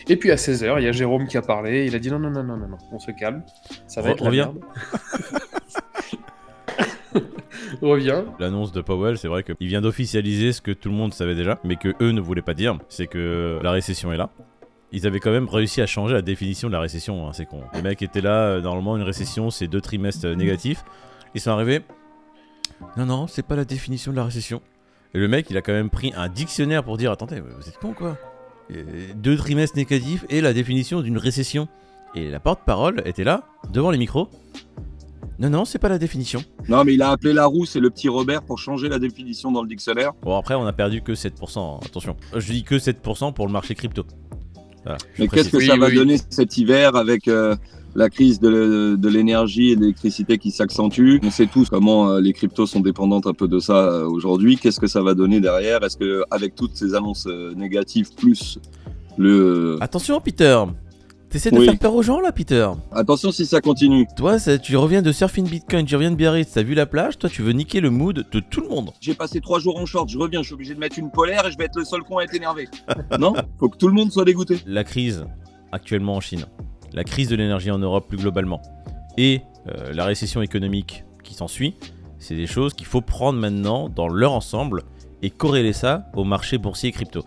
Et 0.07 0.15
puis 0.15 0.31
à 0.31 0.35
16h, 0.35 0.75
il 0.79 0.85
y 0.85 0.87
a 0.87 0.91
Jérôme 0.91 1.27
qui 1.27 1.37
a 1.37 1.41
parlé. 1.41 1.85
Il 1.85 1.95
a 1.95 1.99
dit 1.99 2.09
non, 2.09 2.19
non, 2.19 2.29
non, 2.31 2.43
non, 2.43 2.57
non, 2.57 2.67
non, 2.67 2.77
on 2.91 2.99
se 2.99 3.11
calme. 3.11 3.43
Ça 3.87 4.01
va 4.01 4.09
Re- 4.09 4.13
être 4.13 4.21
la 4.23 4.27
reviens. 4.29 4.45
merde. 4.53 4.59
L'annonce 8.39 8.71
de 8.71 8.81
Powell, 8.81 9.17
c'est 9.17 9.27
vrai 9.27 9.43
qu'il 9.43 9.67
vient 9.67 9.81
d'officialiser 9.81 10.51
ce 10.51 10.61
que 10.61 10.71
tout 10.71 10.89
le 10.89 10.95
monde 10.95 11.13
savait 11.13 11.35
déjà, 11.35 11.59
mais 11.63 11.75
que 11.75 11.93
eux 12.01 12.11
ne 12.11 12.21
voulaient 12.21 12.41
pas 12.41 12.53
dire, 12.53 12.77
c'est 12.89 13.07
que 13.07 13.59
la 13.61 13.71
récession 13.71 14.11
est 14.11 14.17
là. 14.17 14.29
Ils 14.91 15.05
avaient 15.05 15.19
quand 15.19 15.31
même 15.31 15.49
réussi 15.49 15.81
à 15.81 15.85
changer 15.85 16.13
la 16.13 16.21
définition 16.21 16.69
de 16.69 16.73
la 16.73 16.79
récession, 16.79 17.27
hein, 17.27 17.33
c'est 17.33 17.45
con. 17.45 17.61
Les 17.73 17.81
mecs 17.81 18.01
étaient 18.01 18.21
là, 18.21 18.43
euh, 18.43 18.61
normalement 18.61 18.95
une 18.95 19.03
récession 19.03 19.49
c'est 19.49 19.67
deux 19.67 19.81
trimestres 19.81 20.25
euh, 20.27 20.35
négatifs. 20.35 20.83
Ils 21.35 21.41
sont 21.41 21.51
arrivés. 21.51 21.81
Non, 22.95 23.05
non, 23.05 23.27
c'est 23.27 23.45
pas 23.45 23.55
la 23.55 23.65
définition 23.65 24.11
de 24.11 24.17
la 24.17 24.23
récession. 24.23 24.61
Et 25.13 25.19
le 25.19 25.27
mec, 25.27 25.47
il 25.49 25.57
a 25.57 25.61
quand 25.61 25.73
même 25.73 25.89
pris 25.89 26.13
un 26.15 26.29
dictionnaire 26.29 26.83
pour 26.83 26.97
dire 26.97 27.11
Attendez, 27.11 27.41
vous 27.41 27.67
êtes 27.67 27.77
con 27.79 27.93
quoi 27.93 28.17
Euh, 28.71 28.83
Deux 29.15 29.35
trimestres 29.35 29.75
négatifs 29.77 30.25
et 30.29 30.41
la 30.41 30.53
définition 30.53 31.01
d'une 31.01 31.17
récession. 31.17 31.67
Et 32.15 32.29
la 32.29 32.39
porte-parole 32.39 33.01
était 33.05 33.23
là, 33.23 33.43
devant 33.71 33.91
les 33.91 33.97
micros. 33.97 34.29
Non, 35.39 35.49
non, 35.49 35.65
c'est 35.65 35.77
pas 35.79 35.89
la 35.89 35.99
définition. 35.99 36.43
Non, 36.67 36.83
mais 36.83 36.95
il 36.95 37.01
a 37.01 37.11
appelé 37.11 37.31
Larousse 37.33 37.75
et 37.75 37.79
le 37.79 37.89
petit 37.89 38.09
Robert 38.09 38.41
pour 38.41 38.57
changer 38.57 38.89
la 38.89 38.97
définition 38.97 39.51
dans 39.51 39.61
le 39.61 39.67
dictionnaire. 39.67 40.13
Bon, 40.23 40.35
après, 40.35 40.55
on 40.55 40.65
a 40.65 40.73
perdu 40.73 41.01
que 41.01 41.11
7%, 41.11 41.59
hein, 41.59 41.79
attention. 41.85 42.15
Je 42.35 42.51
dis 42.51 42.63
que 42.63 42.75
7% 42.75 43.33
pour 43.33 43.45
le 43.45 43.51
marché 43.53 43.75
crypto. 43.75 44.03
Voilà, 44.83 44.97
Mais 45.19 45.27
qu'est-ce 45.27 45.49
que 45.49 45.57
Oui, 45.57 45.67
ça 45.67 45.77
va 45.77 45.87
oui. 45.87 45.95
donner 45.95 46.17
cet 46.29 46.57
hiver 46.57 46.95
avec 46.95 47.27
euh, 47.27 47.55
la 47.97 48.09
crise 48.09 48.39
de, 48.39 48.97
l'énergie 49.09 49.71
et 49.71 49.75
de 49.75 49.81
l'électricité 49.81 50.37
qui 50.37 50.51
s'accentue? 50.51 51.17
On 51.23 51.31
sait 51.31 51.47
tous 51.47 51.69
comment 51.69 52.11
euh, 52.11 52.21
les 52.21 52.31
cryptos 52.31 52.67
sont 52.67 52.79
dépendantes 52.79 53.27
un 53.27 53.33
peu 53.33 53.47
de 53.47 53.59
ça 53.59 53.89
euh, 53.89 54.07
aujourd'hui. 54.07 54.57
Qu'est-ce 54.57 54.79
que 54.79 54.87
ça 54.87 55.01
va 55.01 55.15
donner 55.15 55.41
derrière? 55.41 55.83
Est-ce 55.83 55.97
que 55.97 56.23
avec 56.31 56.55
toutes 56.55 56.75
ces 56.75 56.93
annonces 56.93 57.25
euh, 57.27 57.53
négatives 57.55 58.13
plus 58.15 58.59
le 59.17 59.77
Attention, 59.81 60.21
Peter 60.21 60.63
T'essaies 61.29 61.51
de 61.51 61.57
Oui. 61.59 61.65
faire 61.65 61.77
peur 61.77 61.93
aux 61.93 62.01
gens 62.01 62.21
là, 62.21 62.31
Peter? 62.31 62.69
Attention 62.91 63.31
si 63.33 63.45
ça 63.45 63.59
continue. 63.59 64.07
Toi, 64.15 64.39
ça- 64.39 64.57
tu 64.57 64.77
reviens 64.77 65.01
de 65.01 65.11
Surfing 65.11 65.47
Bitcoin, 65.47 65.85
tu 65.85 65.95
reviens 65.95 66.11
de 66.11 66.15
Biarritz, 66.15 66.51
t'as 66.53 66.63
vu 66.63 66.73
la 66.73 66.85
plage, 66.85 67.17
toi 67.17 67.29
tu 67.29 67.41
veux 67.41 67.51
niquer 67.51 67.81
le 67.81 67.89
mood 67.89 68.25
de 68.31 68.39
tout 68.39 68.61
le 68.61 68.69
monde. 68.69 68.91
J'ai 69.01 69.13
passé 69.13 69.41
trois 69.41 69.59
jours 69.59 69.77
en 69.77 69.85
short, 69.85 70.07
je 70.09 70.17
reviens, 70.17 70.41
je 70.41 70.47
suis 70.47 70.53
obligé 70.53 70.73
de 70.73 70.79
mettre 70.79 70.97
une 70.97 71.11
polaire 71.11 71.45
et 71.45 71.51
je 71.51 71.57
vais 71.57 71.65
être 71.65 71.75
le 71.77 71.83
seul 71.83 72.01
con 72.03 72.17
à 72.19 72.23
être 72.23 72.33
énervé. 72.33 72.69
non 73.19 73.33
Faut 73.59 73.67
que 73.67 73.77
tout 73.77 73.87
le 73.89 73.93
monde 73.93 74.09
soit 74.11 74.23
dégoûté. 74.23 74.59
La 74.65 74.85
crise 74.85 75.25
actuellement 75.73 76.15
en 76.15 76.21
Chine, 76.21 76.45
la 76.93 77.03
crise 77.03 77.27
de 77.27 77.35
l'énergie 77.35 77.71
en 77.71 77.77
Europe 77.79 78.07
plus 78.07 78.17
globalement, 78.17 78.61
et 79.17 79.41
euh, 79.67 79.91
la 79.93 80.05
récession 80.05 80.41
économique 80.41 81.03
qui 81.25 81.33
s'ensuit, 81.33 81.75
c'est 82.19 82.35
des 82.35 82.47
choses 82.47 82.73
qu'il 82.73 82.87
faut 82.87 83.01
prendre 83.01 83.37
maintenant 83.37 83.89
dans 83.89 84.07
leur 84.07 84.31
ensemble 84.31 84.83
et 85.21 85.29
corréler 85.29 85.73
ça 85.73 86.05
au 86.15 86.23
marché 86.23 86.57
boursier 86.57 86.93
crypto. 86.93 87.25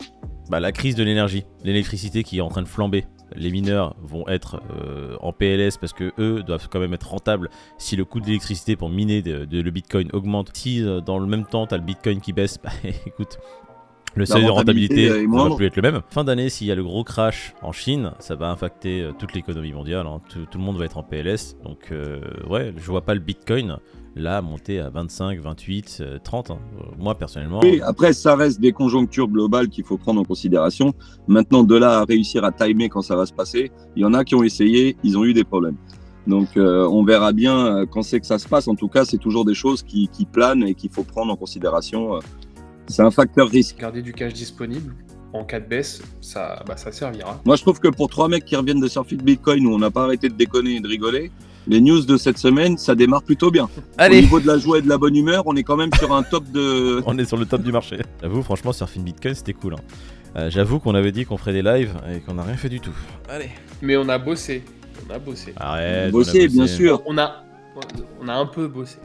Bah, 0.49 0.59
la 0.59 0.73
crise 0.73 0.95
de 0.95 1.03
l'énergie, 1.05 1.45
l'électricité 1.65 2.25
qui 2.25 2.39
est 2.39 2.41
en 2.41 2.49
train 2.49 2.63
de 2.63 2.69
flamber. 2.69 3.05
Les 3.37 3.51
mineurs 3.51 3.95
vont 4.03 4.27
être 4.29 4.61
euh, 4.77 5.17
en 5.21 5.33
PLS 5.33 5.77
parce 5.79 5.93
que 5.93 6.13
eux 6.19 6.43
doivent 6.43 6.69
quand 6.71 6.81
même 6.81 6.95
être 6.95 7.09
rentables 7.11 7.51
si 7.79 7.97
le 7.97 8.05
coût 8.05 8.21
de 8.21 8.27
l'électricité 8.27 8.77
pour 8.77 8.89
miner 8.91 9.23
de, 9.23 9.45
de- 9.45 9.61
le 9.61 9.71
Bitcoin 9.71 10.09
augmente. 10.13 10.51
Si 10.55 10.83
euh, 10.83 11.01
dans 11.01 11.19
le 11.19 11.27
même 11.27 11.45
temps 11.47 11.67
tu 11.67 11.75
as 11.75 11.79
le 11.79 11.85
Bitcoin 11.85 12.21
qui 12.21 12.33
baisse, 12.33 12.59
bah 12.63 12.71
écoute, 13.07 13.39
le 14.17 14.27
seuil 14.27 14.43
de 14.45 14.51
rentabilité 14.51 15.09
ne 15.23 15.27
va 15.51 15.57
plus 15.57 15.67
être 15.67 15.77
le 15.77 15.83
même. 15.83 16.01
Fin 16.11 16.25
d'année, 16.25 16.49
s'il 16.49 16.67
y 16.67 16.73
a 16.73 16.75
le 16.75 16.83
gros 16.83 17.05
crash 17.05 17.55
en 17.63 17.71
Chine, 17.71 18.11
ça 18.19 18.35
va 18.35 18.49
impacter 18.51 19.03
euh, 19.03 19.13
toute 19.17 19.35
l'économie 19.35 19.73
mondiale. 19.73 20.07
hein. 20.07 20.21
Tout, 20.29 20.47
tout 20.51 20.59
le 20.59 20.65
monde 20.65 20.77
va 20.79 20.85
être 20.85 20.99
en 20.99 21.05
PLS. 21.05 21.57
Donc 21.63 21.93
euh, 21.93 22.21
ouais, 22.49 22.73
je 22.77 22.87
vois 22.91 23.03
pas 23.03 23.15
le 23.15 23.21
Bitcoin 23.21 23.79
là 24.17 24.43
monter 24.43 24.81
à 24.81 24.91
25, 24.91 25.39
28, 25.41 25.99
euh, 26.01 26.19
30. 26.23 26.51
hein. 26.51 26.59
Euh, 26.79 26.85
Moi 26.99 27.15
personnellement, 27.17 27.61
Oui, 27.63 27.81
après, 27.85 28.13
ça 28.13 28.35
reste 28.37 28.61
des 28.61 28.73
conjonctures 28.73 29.29
globales 29.29 29.69
qu'il 29.69 29.85
faut 29.85 29.97
prendre 29.99 30.21
en 30.21 30.25
considération. 30.25 30.93
Maintenant, 31.29 31.63
de 31.63 31.77
là 31.77 32.01
à 32.01 32.05
réussir 32.05 32.45
à 32.45 32.53
timer 32.53 32.89
quand 32.89 33.03
ça 33.03 33.17
va 33.17 33.27
se 33.27 33.33
passer, 33.33 33.71
il 33.97 34.03
y 34.03 34.05
en 34.05 34.15
a 34.15 34.25
qui 34.25 34.35
ont 34.35 34.43
essayé, 34.43 34.97
ils 35.05 35.17
ont 35.17 35.25
eu 35.25 35.33
des 35.35 35.45
problèmes. 35.45 35.77
Donc, 36.27 36.57
euh, 36.57 36.87
on 36.89 37.03
verra 37.05 37.33
bien 37.33 37.67
euh, 37.67 37.87
quand 37.87 38.03
c'est 38.03 38.21
que 38.21 38.27
ça 38.27 38.39
se 38.39 38.47
passe. 38.47 38.69
En 38.69 38.75
tout 38.75 38.89
cas, 38.89 39.05
c'est 39.05 39.17
toujours 39.19 39.45
des 39.45 39.55
choses 39.55 39.83
qui, 39.83 40.09
qui 40.09 40.27
planent 40.27 40.65
et 40.65 40.75
qu'il 40.75 40.91
faut 40.91 41.03
prendre 41.05 41.33
en 41.33 41.37
considération. 41.37 42.17
euh. 42.17 42.21
C'est 42.89 43.03
un 43.03 43.11
facteur 43.11 43.49
risque. 43.49 43.79
Garder 43.79 44.03
du 44.03 44.13
cash 44.13 44.33
disponible. 44.35 44.95
En 45.33 45.45
cas 45.45 45.61
de 45.61 45.67
baisse, 45.67 46.03
ça, 46.21 46.63
bah, 46.67 46.77
ça 46.77 46.91
servira. 46.91 47.41
Moi, 47.47 47.55
je 47.55 47.63
trouve 47.63 47.79
que 47.79 47.87
pour 47.89 48.09
trois 48.09 48.29
mecs 48.29 48.45
qui 48.45 48.57
reviennent 48.57 48.81
de 48.81 48.89
surfer 48.89 49.17
de 49.17 49.23
Bitcoin 49.23 49.65
où 49.67 49.73
on 49.73 49.79
n'a 49.79 49.91
pas 49.91 50.03
arrêté 50.03 50.29
de 50.29 50.35
déconner 50.35 50.75
et 50.77 50.81
de 50.81 50.89
rigoler, 50.89 51.31
les 51.71 51.81
news 51.81 52.03
de 52.05 52.17
cette 52.17 52.37
semaine, 52.37 52.77
ça 52.77 52.95
démarre 52.95 53.23
plutôt 53.23 53.51
bien. 53.51 53.65
Au 53.65 53.69
allez, 53.97 54.21
niveau 54.23 54.41
de 54.41 54.47
la 54.47 54.59
joie 54.59 54.79
et 54.79 54.83
de 54.83 54.89
la 54.89 54.99
bonne 54.99 55.15
humeur, 55.17 55.45
on 55.47 55.55
est 55.57 55.63
quand 55.63 55.77
même 55.77 55.93
sur 55.95 56.13
un 56.15 56.23
top 56.25 56.45
de. 56.51 57.01
on 57.07 57.17
est 57.17 57.25
sur 57.25 57.37
le 57.39 57.47
top 57.47 57.63
du 57.63 57.73
marché. 57.73 57.99
J'avoue, 58.21 58.43
franchement, 58.43 58.73
Surfing 58.73 59.05
Bitcoin, 59.05 59.35
c'était 59.35 59.53
cool. 59.55 59.75
hein. 59.75 59.79
Euh, 60.37 60.51
J'avoue 60.51 60.79
qu'on 60.81 60.95
avait 60.95 61.13
dit 61.13 61.25
qu'on 61.25 61.37
ferait 61.39 61.53
des 61.53 61.63
lives 61.63 61.95
et 62.13 62.21
qu'on 62.21 62.35
n'a 62.35 62.43
rien 62.43 62.57
fait 62.57 62.69
du 62.69 62.81
tout. 62.81 62.95
Allez. 63.29 63.51
Mais 63.83 63.97
on 63.97 64.09
a 64.09 64.19
bossé. 64.19 64.63
On 65.09 65.15
a 65.15 65.19
bossé. 65.19 65.53
Arrête. 65.57 66.05
on 66.05 66.09
a 66.09 66.11
Bosser, 66.11 66.49
bien 66.49 66.67
sûr. 66.67 67.03
On 67.07 67.17
a, 67.19 67.43
on 68.21 68.29
a 68.29 68.35
un 68.35 68.47
peu 68.47 68.69
bossé. 68.69 68.99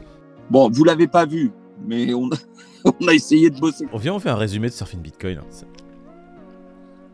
Bon, 0.50 0.68
vous 0.70 0.84
l'avez 0.84 1.06
pas 1.08 1.24
vu, 1.24 1.50
mais 1.86 2.12
on 2.14 2.28
a, 2.28 2.36
on 3.00 3.08
a 3.08 3.12
essayé 3.14 3.48
de 3.50 3.58
bosser. 3.58 3.86
On 3.92 3.98
vient, 3.98 4.14
on 4.14 4.18
fait 4.20 4.28
un 4.30 4.36
résumé 4.36 4.68
de 4.68 4.72
Surfing 4.74 5.00
Bitcoin. 5.00 5.40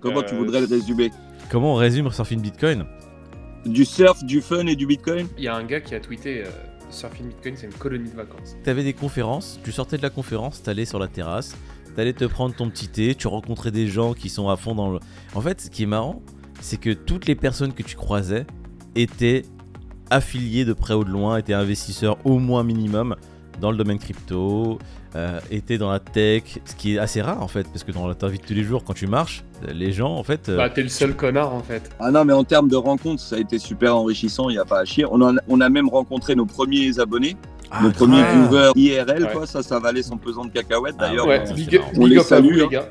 Comment 0.01 0.21
Euh, 0.21 0.25
tu 0.29 0.35
voudrais 0.35 0.61
le 0.61 0.67
résumer? 0.67 1.11
Comment 1.51 1.73
on 1.75 1.77
résume 1.77 2.11
Surfing 2.11 2.41
Bitcoin? 2.41 2.85
Du 3.65 3.85
surf, 3.85 4.25
du 4.25 4.41
fun 4.41 4.67
et 4.67 4.75
du 4.75 4.87
Bitcoin 4.87 5.29
Il 5.39 5.45
y 5.45 5.49
a 5.49 5.55
un 5.55 5.63
gars 5.65 5.81
qui 5.81 5.95
a 5.95 6.01
tweeté 6.01 6.43
euh, 6.45 6.51
Surfing 6.91 7.29
Bitcoin, 7.29 7.55
c'est 7.57 7.67
une 7.67 7.73
colonie 7.73 8.11
de 8.11 8.17
vacances. 8.17 8.57
T'avais 8.65 8.83
des 8.83 8.93
conférences, 8.93 9.61
tu 9.63 9.71
sortais 9.71 9.97
de 9.97 10.03
la 10.03 10.11
conférence, 10.11 10.63
t'allais 10.63 10.85
sur 10.85 10.99
la 10.99 11.07
terrasse, 11.07 11.57
t'allais 11.95 12.13
te 12.13 12.25
prendre 12.25 12.57
ton 12.57 12.69
petit 12.69 12.89
thé, 12.89 13.15
tu 13.15 13.29
rencontrais 13.29 13.71
des 13.71 13.87
gens 13.87 14.15
qui 14.15 14.31
sont 14.31 14.49
à 14.49 14.57
fond 14.57 14.75
dans 14.75 14.91
le. 14.91 14.99
En 15.35 15.41
fait, 15.41 15.61
ce 15.61 15.71
qui 15.71 15.85
est 15.85 15.87
marrant, 15.87 16.23
c'est 16.61 16.79
que 16.79 16.91
toutes 16.91 17.27
les 17.27 17.37
personnes 17.37 17.73
que 17.73 17.85
tu 17.85 17.95
croisais 17.95 18.47
étaient 18.97 19.43
affiliées 20.11 20.65
de 20.65 20.73
près 20.73 20.95
ou 20.95 21.05
de 21.05 21.11
loin, 21.11 21.37
étaient 21.37 21.55
investisseurs 21.55 22.19
au 22.25 22.39
moins 22.39 22.65
minimum 22.65 23.15
dans 23.63 23.71
le 23.71 23.77
domaine 23.79 23.99
crypto, 23.99 24.79
euh, 25.17 25.39
étaient 25.51 25.79
dans 25.79 25.91
la 25.91 26.01
tech, 26.01 26.43
ce 26.65 26.75
qui 26.75 26.95
est 26.95 26.99
assez 26.99 27.23
rare 27.23 27.43
en 27.43 27.49
fait, 27.49 27.63
parce 27.69 27.85
que 27.85 27.93
dans 27.93 28.13
ta 28.13 28.29
vie 28.29 28.39
de 28.39 28.45
tous 28.45 28.53
les 28.55 28.65
jours, 28.65 28.83
quand 28.85 28.93
tu 28.93 29.07
marches, 29.07 29.45
les 29.73 29.93
gens 29.93 30.15
en 30.15 30.23
fait. 30.25 30.49
euh, 30.49 30.57
Bah, 30.59 30.69
t'es 30.69 30.83
le 30.83 30.89
seul 30.89 31.15
connard 31.15 31.55
en 31.55 31.63
fait. 31.63 31.91
Ah 32.01 32.11
non, 32.11 32.25
mais 32.25 32.33
en 32.35 32.45
termes 32.45 32.69
de 32.69 32.77
rencontres, 32.77 33.23
ça 33.23 33.37
a 33.37 33.39
été 33.39 33.59
super 33.59 33.97
enrichissant, 33.97 34.49
il 34.51 34.55
n'y 34.55 34.59
a 34.59 34.65
pas 34.65 34.81
à 34.81 34.85
chier. 34.85 35.07
On, 35.07 35.21
en 35.23 35.37
a, 35.37 35.41
on 35.49 35.61
a 35.61 35.69
même 35.69 35.89
rencontré 35.89 36.35
nos 36.35 36.47
premiers 36.47 36.99
abonnés, 36.99 37.37
ah, 37.71 37.83
nos 37.85 37.91
premiers 37.93 38.23
viewers 38.25 38.73
IRL, 38.75 39.23
Ouais. 39.25 39.33
quoi. 39.33 39.47
Ça, 39.47 39.63
ça 39.63 39.79
valait 39.79 40.03
son 40.03 40.17
pesant 40.19 40.45
de 40.45 40.51
cacahuètes 40.51 40.97
Ah 40.99 41.09
d'ailleurs. 41.09 41.27
ouais, 41.27 41.41
ouais, 41.47 41.55
big. 41.55 41.81
On 41.97 42.01
big 42.05 42.09
les 42.09 42.17
vous 42.19 42.35
hein. 42.65 42.69
gars. 42.71 42.89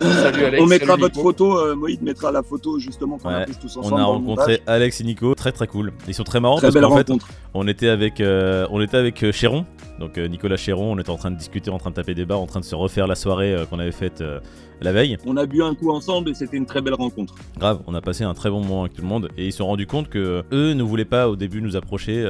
Salut 0.00 0.44
Alex. 0.44 0.62
on 0.62 0.66
mettra 0.66 0.86
salut 0.88 1.00
votre 1.02 1.16
Nico. 1.16 1.28
photo, 1.28 1.58
euh, 1.58 1.74
Moïd 1.76 2.02
mettra 2.02 2.32
la 2.32 2.42
photo 2.42 2.78
justement 2.78 3.18
qu'on 3.18 3.28
Ouais. 3.28 3.34
a 3.42 3.46
tous 3.46 3.76
On 3.76 3.80
ensemble. 3.80 3.94
a 3.94 3.98
le 3.98 4.04
montage. 4.04 4.18
rencontré 4.26 4.62
Alex 4.66 5.00
et 5.00 5.04
Nico, 5.04 5.34
très 5.34 5.52
très 5.52 5.66
cool. 5.68 5.92
Ils 6.08 6.14
sont 6.14 6.24
très 6.24 6.40
marrants 6.40 6.56
Très 6.58 6.70
parce 6.72 6.84
qu'en 6.84 6.96
fait. 6.96 7.08
On 7.54 7.68
était 7.68 7.88
avec, 7.88 8.20
euh, 8.20 8.66
on 8.70 8.80
était 8.80 8.96
avec 8.96 9.22
euh, 9.22 9.30
Chéron, 9.32 9.64
donc 9.98 10.18
euh, 10.18 10.26
Nicolas 10.28 10.56
Chéron, 10.56 10.92
on 10.92 10.98
était 10.98 11.10
en 11.10 11.16
train 11.16 11.30
de 11.30 11.36
discuter, 11.36 11.70
en 11.70 11.78
train 11.78 11.90
de 11.90 11.94
taper 11.94 12.14
des 12.14 12.24
barres, 12.24 12.40
en 12.40 12.46
train 12.46 12.60
de 12.60 12.64
se 12.64 12.74
refaire 12.74 13.06
la 13.06 13.14
soirée 13.14 13.54
euh, 13.54 13.66
qu'on 13.66 13.78
avait 13.78 13.92
faite 13.92 14.20
euh, 14.20 14.40
la 14.80 14.92
veille. 14.92 15.16
On 15.26 15.36
a 15.36 15.46
bu 15.46 15.62
un 15.62 15.74
coup 15.74 15.90
ensemble 15.90 16.30
et 16.30 16.34
c'était 16.34 16.56
une 16.56 16.66
très 16.66 16.80
belle 16.80 16.94
rencontre. 16.94 17.34
Grave, 17.58 17.80
on 17.86 17.94
a 17.94 18.00
passé 18.00 18.24
un 18.24 18.34
très 18.34 18.50
bon 18.50 18.60
moment 18.62 18.82
avec 18.82 18.94
tout 18.94 19.02
le 19.02 19.08
monde 19.08 19.28
et 19.36 19.46
ils 19.46 19.52
se 19.52 19.58
sont 19.58 19.66
rendus 19.66 19.86
compte 19.86 20.08
que 20.08 20.42
eux 20.52 20.72
ne 20.74 20.82
voulaient 20.82 21.04
pas 21.04 21.28
au 21.28 21.36
début 21.36 21.62
nous 21.62 21.76
approcher 21.76 22.24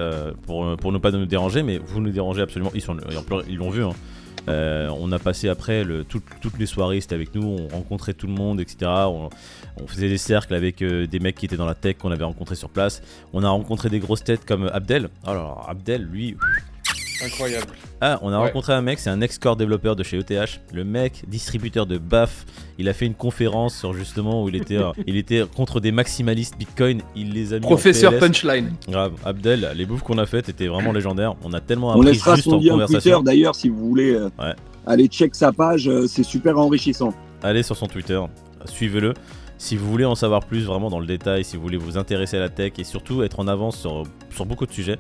pour, 0.47 0.77
pour 0.77 0.93
ne 0.93 0.99
pas 0.99 1.11
nous 1.13 1.25
déranger, 1.25 1.63
mais 1.63 1.79
vous 1.79 2.01
nous 2.01 2.11
dérangez 2.11 2.43
absolument. 2.43 2.71
Ils 2.75 2.83
sont, 2.83 2.97
ils 3.49 3.57
l'ont 3.57 3.71
vu. 3.71 3.83
hein. 3.85 3.91
Euh, 4.49 4.91
on 4.99 5.13
a 5.13 5.21
passé 5.21 5.49
après 5.49 5.85
le, 5.85 6.03
tout- 6.03 6.21
toutes 6.41 6.59
les 6.59 6.67
soirées, 6.67 7.01
c'était 7.01 7.15
avec 7.15 7.33
nous, 7.37 7.45
on 7.47 7.69
rencontrait 7.69 8.13
tout 8.13 8.27
le 8.27 8.33
monde, 8.33 8.61
etc. 8.61 8.91
On, 9.07 9.29
on 9.81 9.87
faisait 9.87 10.09
des 10.09 10.19
cercles 10.19 10.55
avec 10.55 10.83
euh, 10.83 11.07
des 11.07 11.21
mecs 11.21 11.37
qui 11.37 11.47
étaient 11.47 11.57
dans 11.57 11.65
la 11.65 11.77
tech 11.77 11.97
qu'on 11.99 12.11
avait 12.11 12.25
rencontrés 12.25 12.57
sur 12.57 12.69
place. 12.69 13.03
On 13.33 13.45
a 13.45 13.49
rencontré 13.49 13.89
des 13.89 14.01
grosses 14.01 14.25
têtes 14.25 14.45
comme 14.45 14.69
Abdel. 14.73 15.11
Alors 15.25 15.65
Abdel, 15.71 16.03
lui, 16.03 16.37
Incroyable. 17.25 17.67
Ah, 18.01 18.19
on 18.23 18.33
a 18.33 18.39
Ouais. 18.39 18.47
rencontré 18.47 18.73
un 18.73 18.83
mec, 18.83 18.99
c'est 18.99 19.11
un 19.11 19.21
ex-core 19.21 19.57
développeur 19.57 19.95
de 19.97 20.03
chez 20.03 20.19
ETH. 20.19 20.61
Le 20.73 20.85
mec, 20.85 21.23
distributeur 21.29 21.87
de 21.87 21.99
BAF, 21.99 22.45
il 22.79 22.89
a 22.89 22.93
fait 22.95 23.07
une 23.07 23.15
conférence 23.15 23.77
sur 23.77 23.93
justement 23.95 24.43
où 24.43 24.49
il 24.49 24.57
était, 24.57 24.77
euh, 24.79 24.91
il 25.07 25.17
était 25.17 25.45
contre 25.55 25.79
des 25.81 25.93
maximalistes 25.93 26.57
Bitcoin. 26.59 27.01
Il 27.15 27.33
les 27.33 27.53
a 27.53 27.59
mis 27.59 27.65
en 27.65 27.69
Professeur 27.69 28.11
PLS. 28.13 28.21
Punchline. 28.21 28.73
Grave, 28.89 29.13
Abdel, 29.25 29.71
les 29.77 29.87
bouffes 29.87 30.03
qu'on 30.03 30.19
a 30.19 30.27
faites 30.27 30.49
étaient 30.49 30.67
vraiment 30.69 30.93
légendaires. 30.93 31.35
On 31.45 31.53
a 31.53 31.61
tellement 31.61 31.89
On 31.89 32.01
appris 32.01 32.07
laissera 32.13 32.35
juste 32.35 32.49
son 32.49 32.55
en 32.55 32.57
lien 32.57 32.61
Twitter 32.61 32.71
conversation. 32.87 33.23
d'ailleurs 33.23 33.55
si 33.55 33.69
vous 33.69 33.79
voulez 33.89 34.13
euh, 34.15 34.29
Ouais. 34.41 34.55
aller 34.87 35.07
check 35.07 35.35
sa 35.35 35.53
page, 35.53 35.89
euh, 35.89 36.07
c'est 36.09 36.25
super 36.25 36.59
enrichissant. 36.59 37.15
Allez 37.43 37.63
sur 37.63 37.77
son 37.77 37.87
Twitter, 37.87 38.21
suivez-le. 38.67 39.15
Si 39.59 39.77
vous 39.77 39.89
voulez 39.89 40.05
en 40.05 40.17
savoir 40.17 40.45
plus 40.45 40.65
vraiment 40.65 40.91
dans 40.91 40.99
le 40.99 41.07
détail, 41.07 41.45
si 41.45 41.57
vous 41.57 41.63
voulez 41.63 41.77
vous 41.77 41.97
intéresser 41.97 42.37
à 42.37 42.41
la 42.41 42.49
tech 42.49 42.73
et 42.79 42.85
surtout 42.85 43.23
être 43.23 43.39
en 43.39 43.47
avance 43.47 43.77
sur, 43.79 44.03
sur 44.35 44.45
beaucoup 44.45 44.67
de 44.67 44.73
sujets, 44.73 44.99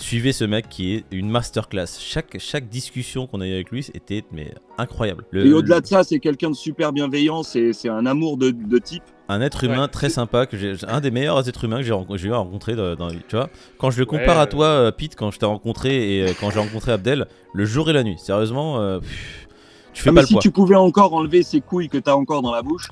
suivez 0.00 0.32
ce 0.32 0.44
mec 0.44 0.68
qui 0.68 0.94
est 0.94 1.04
une 1.10 1.28
masterclass. 1.30 1.86
Chaque, 1.98 2.36
chaque 2.38 2.68
discussion 2.68 3.26
qu'on 3.26 3.40
a 3.40 3.46
eu 3.46 3.52
avec 3.52 3.70
lui 3.70 3.86
était 3.94 4.24
mais 4.32 4.52
incroyable. 4.78 5.24
Le- 5.30 5.46
Et 5.46 5.52
au-delà 5.52 5.80
de 5.80 5.86
ça, 5.86 6.02
c'est 6.04 6.18
quelqu'un 6.18 6.50
de 6.50 6.54
super 6.56 6.92
bienveillant, 6.92 7.42
c'est 7.42 7.72
c'est 7.72 7.88
un 7.88 8.06
amour 8.06 8.36
de, 8.36 8.50
de 8.50 8.78
type. 8.78 9.02
un 9.28 9.40
être 9.40 9.62
humain 9.64 9.82
Ouais. 9.82 9.88
très 9.88 10.08
sympa, 10.10 10.46
que 10.46 10.56
j'ai, 10.56 10.74
un 10.88 11.00
des 11.00 11.10
meilleurs 11.10 11.48
êtres 11.48 11.64
humains 11.64 11.78
que 11.78 12.16
j'ai, 12.16 12.28
eu 12.28 12.32
à 12.32 12.36
rencontrer 12.38 12.74
dans, 12.74 12.96
dans 12.96 13.06
la 13.06 13.12
vie. 13.12 13.20
Tu 13.28 13.36
vois, 13.36 13.48
quand 13.78 13.90
je 13.90 13.98
le 14.00 14.06
compare 14.06 14.36
Ouais, 14.36 14.42
à 14.42 14.46
toi, 14.46 14.66
euh, 14.66 14.90
Pete, 14.90 15.14
quand 15.16 15.30
je 15.30 15.38
t'ai 15.38 15.46
rencontré 15.46 16.16
et 16.18 16.22
euh, 16.28 16.32
quand 16.40 16.50
j'ai 16.50 16.58
rencontré 16.58 16.92
Abdel, 16.92 17.26
le 17.54 17.64
jour 17.64 17.88
et 17.90 17.92
la 17.92 18.02
nuit, 18.02 18.16
sérieusement, 18.18 18.80
euh, 18.80 18.98
pff, 19.00 19.48
tu 19.92 20.02
fais 20.02 20.08
Ah, 20.10 20.12
pas 20.12 20.14
mais 20.16 20.20
le 20.22 20.26
si 20.26 20.32
poids. 20.34 20.42
tu 20.42 20.50
pouvais 20.50 20.76
encore 20.76 21.14
enlever 21.14 21.42
ces 21.42 21.60
couilles 21.60 21.88
que 21.88 21.98
t'as 21.98 22.14
encore 22.14 22.42
dans 22.42 22.52
la 22.52 22.62
bouche, 22.62 22.88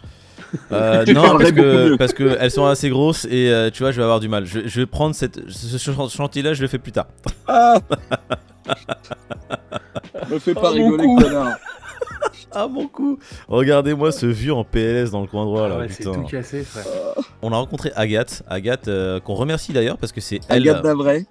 Euh, 0.73 1.05
non, 1.15 1.37
parce 1.39 1.53
que, 1.53 1.89
mieux. 1.91 1.97
parce 1.97 2.13
que 2.13 2.37
elles 2.41 2.51
sont 2.51 2.65
assez 2.67 2.89
grosses 2.91 3.27
et 3.27 3.51
euh, 3.51 3.71
tu 3.71 3.83
vois, 3.83 3.93
je 3.93 3.97
vais 3.99 4.03
avoir 4.03 4.21
du 4.21 4.29
mal. 4.29 4.45
Je, 4.47 4.61
je 4.67 4.81
vais 4.81 4.87
prendre 4.87 5.15
cette, 5.15 5.49
ce 5.51 5.77
ch- 5.79 6.11
chantier-là, 6.11 6.55
je 6.55 6.63
le 6.63 6.69
fais 6.69 6.79
plus 6.79 6.93
tard. 6.93 7.07
ah 7.47 7.79
Me 10.31 10.39
fais 10.39 10.55
pas 10.55 10.71
mon 10.75 10.91
rigoler, 10.91 11.05
connard. 11.23 11.57
Ah 12.53 12.67
mon 12.67 12.89
coup 12.89 13.19
Regardez-moi 13.49 14.11
ce 14.13 14.27
vieux 14.27 14.53
en 14.55 14.65
PLS 14.65 15.11
dans 15.11 15.21
le 15.21 15.27
coin 15.27 15.45
droit 15.45 15.69
là. 15.69 15.75
Ah 15.77 15.81
ouais, 15.81 15.89
c'est 15.91 15.99
putain. 16.05 16.13
tout 16.13 16.25
cassé, 16.29 16.63
frère. 16.65 16.85
On 17.43 17.53
a 17.53 17.57
rencontré 17.57 17.93
Agathe, 17.95 18.43
Agathe 18.49 18.89
euh, 18.89 19.21
qu'on 19.21 19.35
remercie 19.35 19.73
d'ailleurs 19.73 19.99
parce 19.99 20.13
que 20.13 20.21
c'est 20.21 20.41
elle. 20.49 20.63
Agathe 20.69 20.83
Davray. 20.83 21.27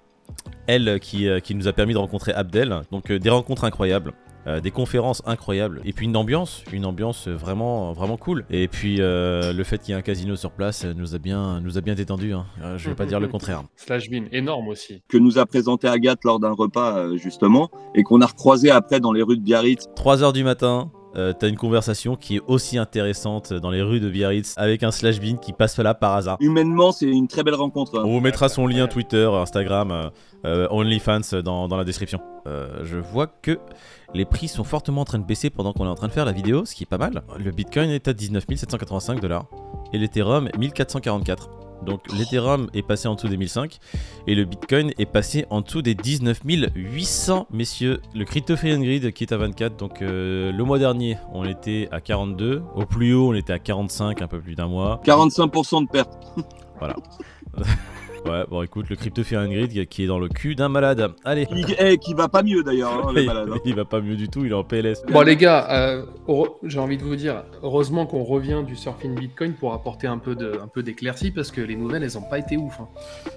elle 0.66 0.98
qui, 1.00 1.28
euh, 1.28 1.40
qui 1.40 1.54
nous 1.54 1.66
a 1.68 1.72
permis 1.72 1.92
de 1.92 1.98
rencontrer 1.98 2.32
Abdel. 2.32 2.82
Donc 2.92 3.10
euh, 3.10 3.18
des 3.18 3.30
rencontres 3.30 3.64
incroyables. 3.64 4.12
Euh, 4.46 4.60
des 4.60 4.70
conférences 4.70 5.22
incroyables 5.26 5.80
et 5.84 5.92
puis 5.92 6.06
une 6.06 6.16
ambiance, 6.16 6.62
une 6.72 6.86
ambiance 6.86 7.28
vraiment 7.28 7.92
vraiment 7.92 8.16
cool. 8.16 8.44
Et 8.50 8.68
puis 8.68 8.96
euh, 9.00 9.52
le 9.52 9.64
fait 9.64 9.78
qu'il 9.78 9.90
y 9.90 9.92
ait 9.92 9.98
un 9.98 10.02
casino 10.02 10.36
sur 10.36 10.52
place 10.52 10.84
nous 10.84 11.14
a 11.14 11.18
bien 11.18 11.60
nous 11.60 11.76
a 11.78 11.80
bien 11.80 11.94
détendu. 11.94 12.32
Hein. 12.32 12.46
Euh, 12.62 12.78
je 12.78 12.88
vais 12.88 12.94
pas 12.94 13.06
dire 13.06 13.20
le 13.20 13.28
contraire. 13.28 13.62
Slash 13.76 14.08
Bean, 14.10 14.24
énorme 14.32 14.68
aussi. 14.68 15.02
que 15.08 15.18
nous 15.18 15.38
a 15.38 15.46
présenté 15.46 15.88
Agathe 15.88 16.24
lors 16.24 16.40
d'un 16.40 16.52
repas 16.52 17.16
justement 17.16 17.70
et 17.94 18.02
qu'on 18.02 18.20
a 18.20 18.26
recroisé 18.26 18.70
après 18.70 19.00
dans 19.00 19.12
les 19.12 19.22
rues 19.22 19.36
de 19.36 19.42
Biarritz. 19.42 19.86
3 19.96 20.22
heures 20.22 20.32
du 20.32 20.44
matin. 20.44 20.90
Euh, 21.16 21.32
T'as 21.32 21.48
une 21.48 21.56
conversation 21.56 22.16
qui 22.16 22.36
est 22.36 22.42
aussi 22.46 22.78
intéressante 22.78 23.52
dans 23.52 23.70
les 23.70 23.82
rues 23.82 24.00
de 24.00 24.08
Biarritz 24.08 24.54
avec 24.56 24.82
un 24.82 24.90
slash 24.90 25.20
bin 25.20 25.36
qui 25.36 25.52
passe 25.52 25.78
là 25.78 25.94
par 25.94 26.14
hasard. 26.14 26.36
Humainement, 26.40 26.92
c'est 26.92 27.06
une 27.06 27.28
très 27.28 27.42
belle 27.42 27.54
rencontre. 27.54 27.98
hein. 27.98 28.02
On 28.04 28.12
vous 28.12 28.20
mettra 28.20 28.48
son 28.48 28.66
lien 28.66 28.86
Twitter, 28.86 29.28
Instagram, 29.32 29.90
euh, 29.90 30.10
euh, 30.44 30.68
OnlyFans 30.70 31.42
dans, 31.44 31.68
dans 31.68 31.76
la 31.76 31.84
description. 31.84 32.20
Euh, 32.46 32.84
je 32.84 32.96
vois 32.98 33.26
que 33.26 33.58
les 34.14 34.24
prix 34.24 34.48
sont 34.48 34.64
fortement 34.64 35.02
en 35.02 35.04
train 35.04 35.18
de 35.18 35.24
baisser 35.24 35.50
pendant 35.50 35.72
qu'on 35.72 35.84
est 35.84 35.90
en 35.90 35.94
train 35.94 36.08
de 36.08 36.12
faire 36.12 36.24
la 36.24 36.32
vidéo, 36.32 36.64
ce 36.64 36.74
qui 36.74 36.84
est 36.84 36.86
pas 36.86 36.98
mal. 36.98 37.22
Le 37.38 37.50
Bitcoin 37.50 37.90
est 37.90 38.08
à 38.08 38.12
19 38.12 38.44
785 38.56 39.20
dollars 39.20 39.46
et 39.92 39.98
l'Ethereum 39.98 40.48
1444. 40.58 41.50
Donc 41.84 42.00
l'Ethereum 42.12 42.68
est 42.74 42.82
passé 42.82 43.08
en 43.08 43.14
dessous 43.14 43.28
des 43.28 43.36
1005 43.36 43.78
et 44.26 44.34
le 44.34 44.44
Bitcoin 44.44 44.92
est 44.98 45.06
passé 45.06 45.46
en 45.50 45.60
dessous 45.60 45.82
des 45.82 45.94
19 45.94 46.40
800 46.44 47.46
messieurs. 47.50 48.00
Le 48.14 48.24
Crypto 48.24 48.56
Free 48.56 48.78
Grid 48.78 49.12
qui 49.12 49.24
est 49.24 49.32
à 49.32 49.36
24. 49.36 49.76
Donc 49.76 50.02
euh, 50.02 50.52
le 50.52 50.64
mois 50.64 50.78
dernier 50.78 51.18
on 51.32 51.44
était 51.44 51.88
à 51.90 52.00
42. 52.00 52.62
Au 52.74 52.86
plus 52.86 53.14
haut 53.14 53.30
on 53.30 53.34
était 53.34 53.52
à 53.52 53.58
45 53.58 54.22
un 54.22 54.26
peu 54.26 54.40
plus 54.40 54.54
d'un 54.54 54.68
mois. 54.68 55.00
45% 55.04 55.86
de 55.86 55.90
perte. 55.90 56.18
Ouais, 58.26 58.44
bon 58.50 58.62
écoute, 58.62 58.90
le 58.90 58.96
Crypto 58.96 59.22
Fear 59.22 59.42
and 59.42 59.48
Grid 59.50 59.88
qui 59.88 60.04
est 60.04 60.06
dans 60.06 60.18
le 60.18 60.28
cul 60.28 60.54
d'un 60.54 60.68
malade. 60.68 61.12
Allez. 61.24 61.46
Qui, 61.46 61.64
eh, 61.78 61.96
qui 61.98 62.12
va 62.14 62.28
pas 62.28 62.42
mieux 62.42 62.62
d'ailleurs, 62.62 63.06
hein, 63.08 63.12
le 63.14 63.24
malade. 63.26 63.48
hein. 63.54 63.58
il 63.64 63.74
va 63.74 63.84
pas 63.84 64.00
mieux 64.00 64.16
du 64.16 64.28
tout, 64.28 64.44
il 64.44 64.50
est 64.50 64.54
en 64.54 64.64
PLS. 64.64 65.02
Bon 65.10 65.22
les 65.22 65.36
gars, 65.36 65.66
euh, 65.70 66.04
j'ai 66.64 66.78
envie 66.78 66.98
de 66.98 67.04
vous 67.04 67.16
dire, 67.16 67.44
heureusement 67.62 68.06
qu'on 68.06 68.24
revient 68.24 68.62
du 68.66 68.76
surfing 68.76 69.14
Bitcoin 69.14 69.54
pour 69.54 69.72
apporter 69.72 70.06
un 70.08 70.18
peu 70.18 70.34
de, 70.34 70.52
un 70.62 70.66
peu 70.68 70.82
d'éclaircie 70.82 71.30
parce 71.30 71.50
que 71.50 71.60
les 71.60 71.76
nouvelles 71.76 72.02
elles 72.02 72.18
ont 72.18 72.28
pas 72.28 72.38
été 72.38 72.56
ouf. 72.56 72.74
hein. 72.80 72.88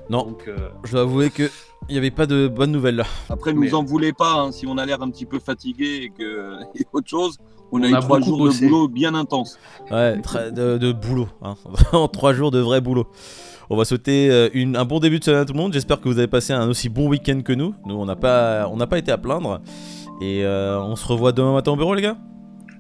Non. 0.10 0.24
Donc 0.26 0.44
euh, 0.48 0.58
Je 0.84 0.92
dois 0.92 1.02
avouer 1.02 1.30
que 1.30 1.50
il 1.90 1.96
y 1.96 1.98
avait 1.98 2.12
pas 2.12 2.26
de 2.26 2.48
bonnes 2.48 2.72
nouvelles 2.72 2.98
là. 2.98 3.06
Après, 3.30 3.54
nous 3.54 3.62
Mais- 3.62 3.74
en 3.74 3.84
voulez 3.84 4.14
pas 4.14 4.34
hein, 4.34 4.52
si 4.52 4.68
on 4.68 4.78
a 4.78 4.86
l'air 4.86 5.02
un 5.02 5.10
petit 5.10 5.26
peu 5.26 5.40
fatigué 5.40 6.02
et 6.04 6.10
que 6.10 6.56
et 6.76 6.86
autre 6.92 7.08
chose. 7.08 7.38
On, 7.74 7.82
a 7.84 7.88
eu 7.88 7.96
a 7.96 8.02
trois 8.02 8.20
jours 8.20 8.38
bossé. 8.38 8.66
de 8.66 8.70
boulot 8.70 8.88
bien 8.90 9.16
intense. 9.16 9.58
Ouais, 9.90 10.18
de, 10.52 10.78
de 10.78 10.92
boulot. 10.92 11.30
Hein. 11.42 11.56
en 11.94 12.10
trois 12.10 12.34
jours 12.34 12.52
de 12.52 12.60
vrai 12.60 12.82
boulot. 12.82 13.08
On 13.74 13.78
va 13.78 13.86
souhaiter 13.86 14.30
euh, 14.30 14.50
une- 14.54 14.76
un 14.76 14.84
bon 14.84 15.00
début 15.00 15.20
de 15.20 15.24
semaine 15.24 15.40
à 15.40 15.46
tout 15.46 15.54
le 15.54 15.60
monde. 15.60 15.72
J'espère 15.72 16.02
que 16.02 16.10
vous 16.10 16.18
avez 16.18 16.28
passé 16.28 16.52
un 16.52 16.68
aussi 16.68 16.90
bon 16.90 17.08
week-end 17.08 17.40
que 17.42 17.54
nous. 17.54 17.74
Nous, 17.86 17.96
on 17.96 18.06
n'a 18.06 18.18
pas, 18.18 18.68
on 18.70 18.76
n'a 18.76 18.86
pas 18.86 18.98
été 18.98 19.14
à 19.14 19.18
plaindre. 19.18 19.62
Et 20.22 20.44
euh, 20.44 20.78
on 20.82 20.98
se 20.98 21.08
revoit 21.08 21.32
demain 21.32 21.54
matin 21.54 21.72
au 21.72 21.78
bureau, 21.78 21.96
les 21.96 22.02
gars. 22.02 22.18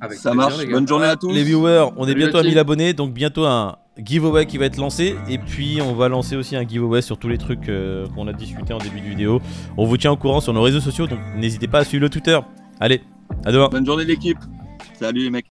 avec 0.01 0.17
Ça 0.17 0.31
plaisir, 0.31 0.49
marche. 0.49 0.67
Bonne 0.69 0.85
journée 0.87 1.05
à 1.05 1.15
tous. 1.15 1.31
Les 1.31 1.43
viewers, 1.43 1.85
on 1.95 2.07
est 2.09 2.13
bientôt 2.13 2.37
à 2.37 2.39
la 2.41 2.43
team. 2.43 2.49
1000 2.51 2.59
abonnés, 2.59 2.93
donc 2.93 3.13
bientôt 3.13 3.45
un 3.45 3.77
giveaway 4.03 4.45
qui 4.45 4.57
va 4.57 4.65
être 4.65 4.75
lancé. 4.77 5.15
Et 5.29 5.37
puis 5.37 5.79
on 5.81 5.93
va 5.93 6.09
lancer 6.09 6.35
aussi 6.35 6.57
un 6.57 6.67
giveaway 6.67 7.01
sur 7.01 7.17
tous 7.17 7.29
les 7.29 7.37
trucs 7.37 7.69
euh, 7.69 8.05
qu'on 8.13 8.27
a 8.27 8.33
discuté 8.33 8.73
en 8.73 8.77
début 8.79 8.99
de 8.99 9.05
vidéo. 9.07 9.39
On 9.77 9.85
vous 9.85 9.95
tient 9.95 10.11
au 10.11 10.17
courant 10.17 10.41
sur 10.41 10.51
nos 10.53 10.61
réseaux 10.61 10.81
sociaux, 10.81 11.07
donc 11.07 11.19
n'hésitez 11.37 11.67
pas 11.69 11.79
à 11.79 11.83
suivre 11.85 12.01
le 12.03 12.09
Twitter. 12.09 12.37
Allez, 12.81 13.01
à 13.45 13.51
demain. 13.53 13.69
Bonne 13.71 13.85
journée 13.85 14.03
l'équipe. 14.03 14.37
Salut 14.99 15.23
les 15.23 15.29
mecs. 15.29 15.45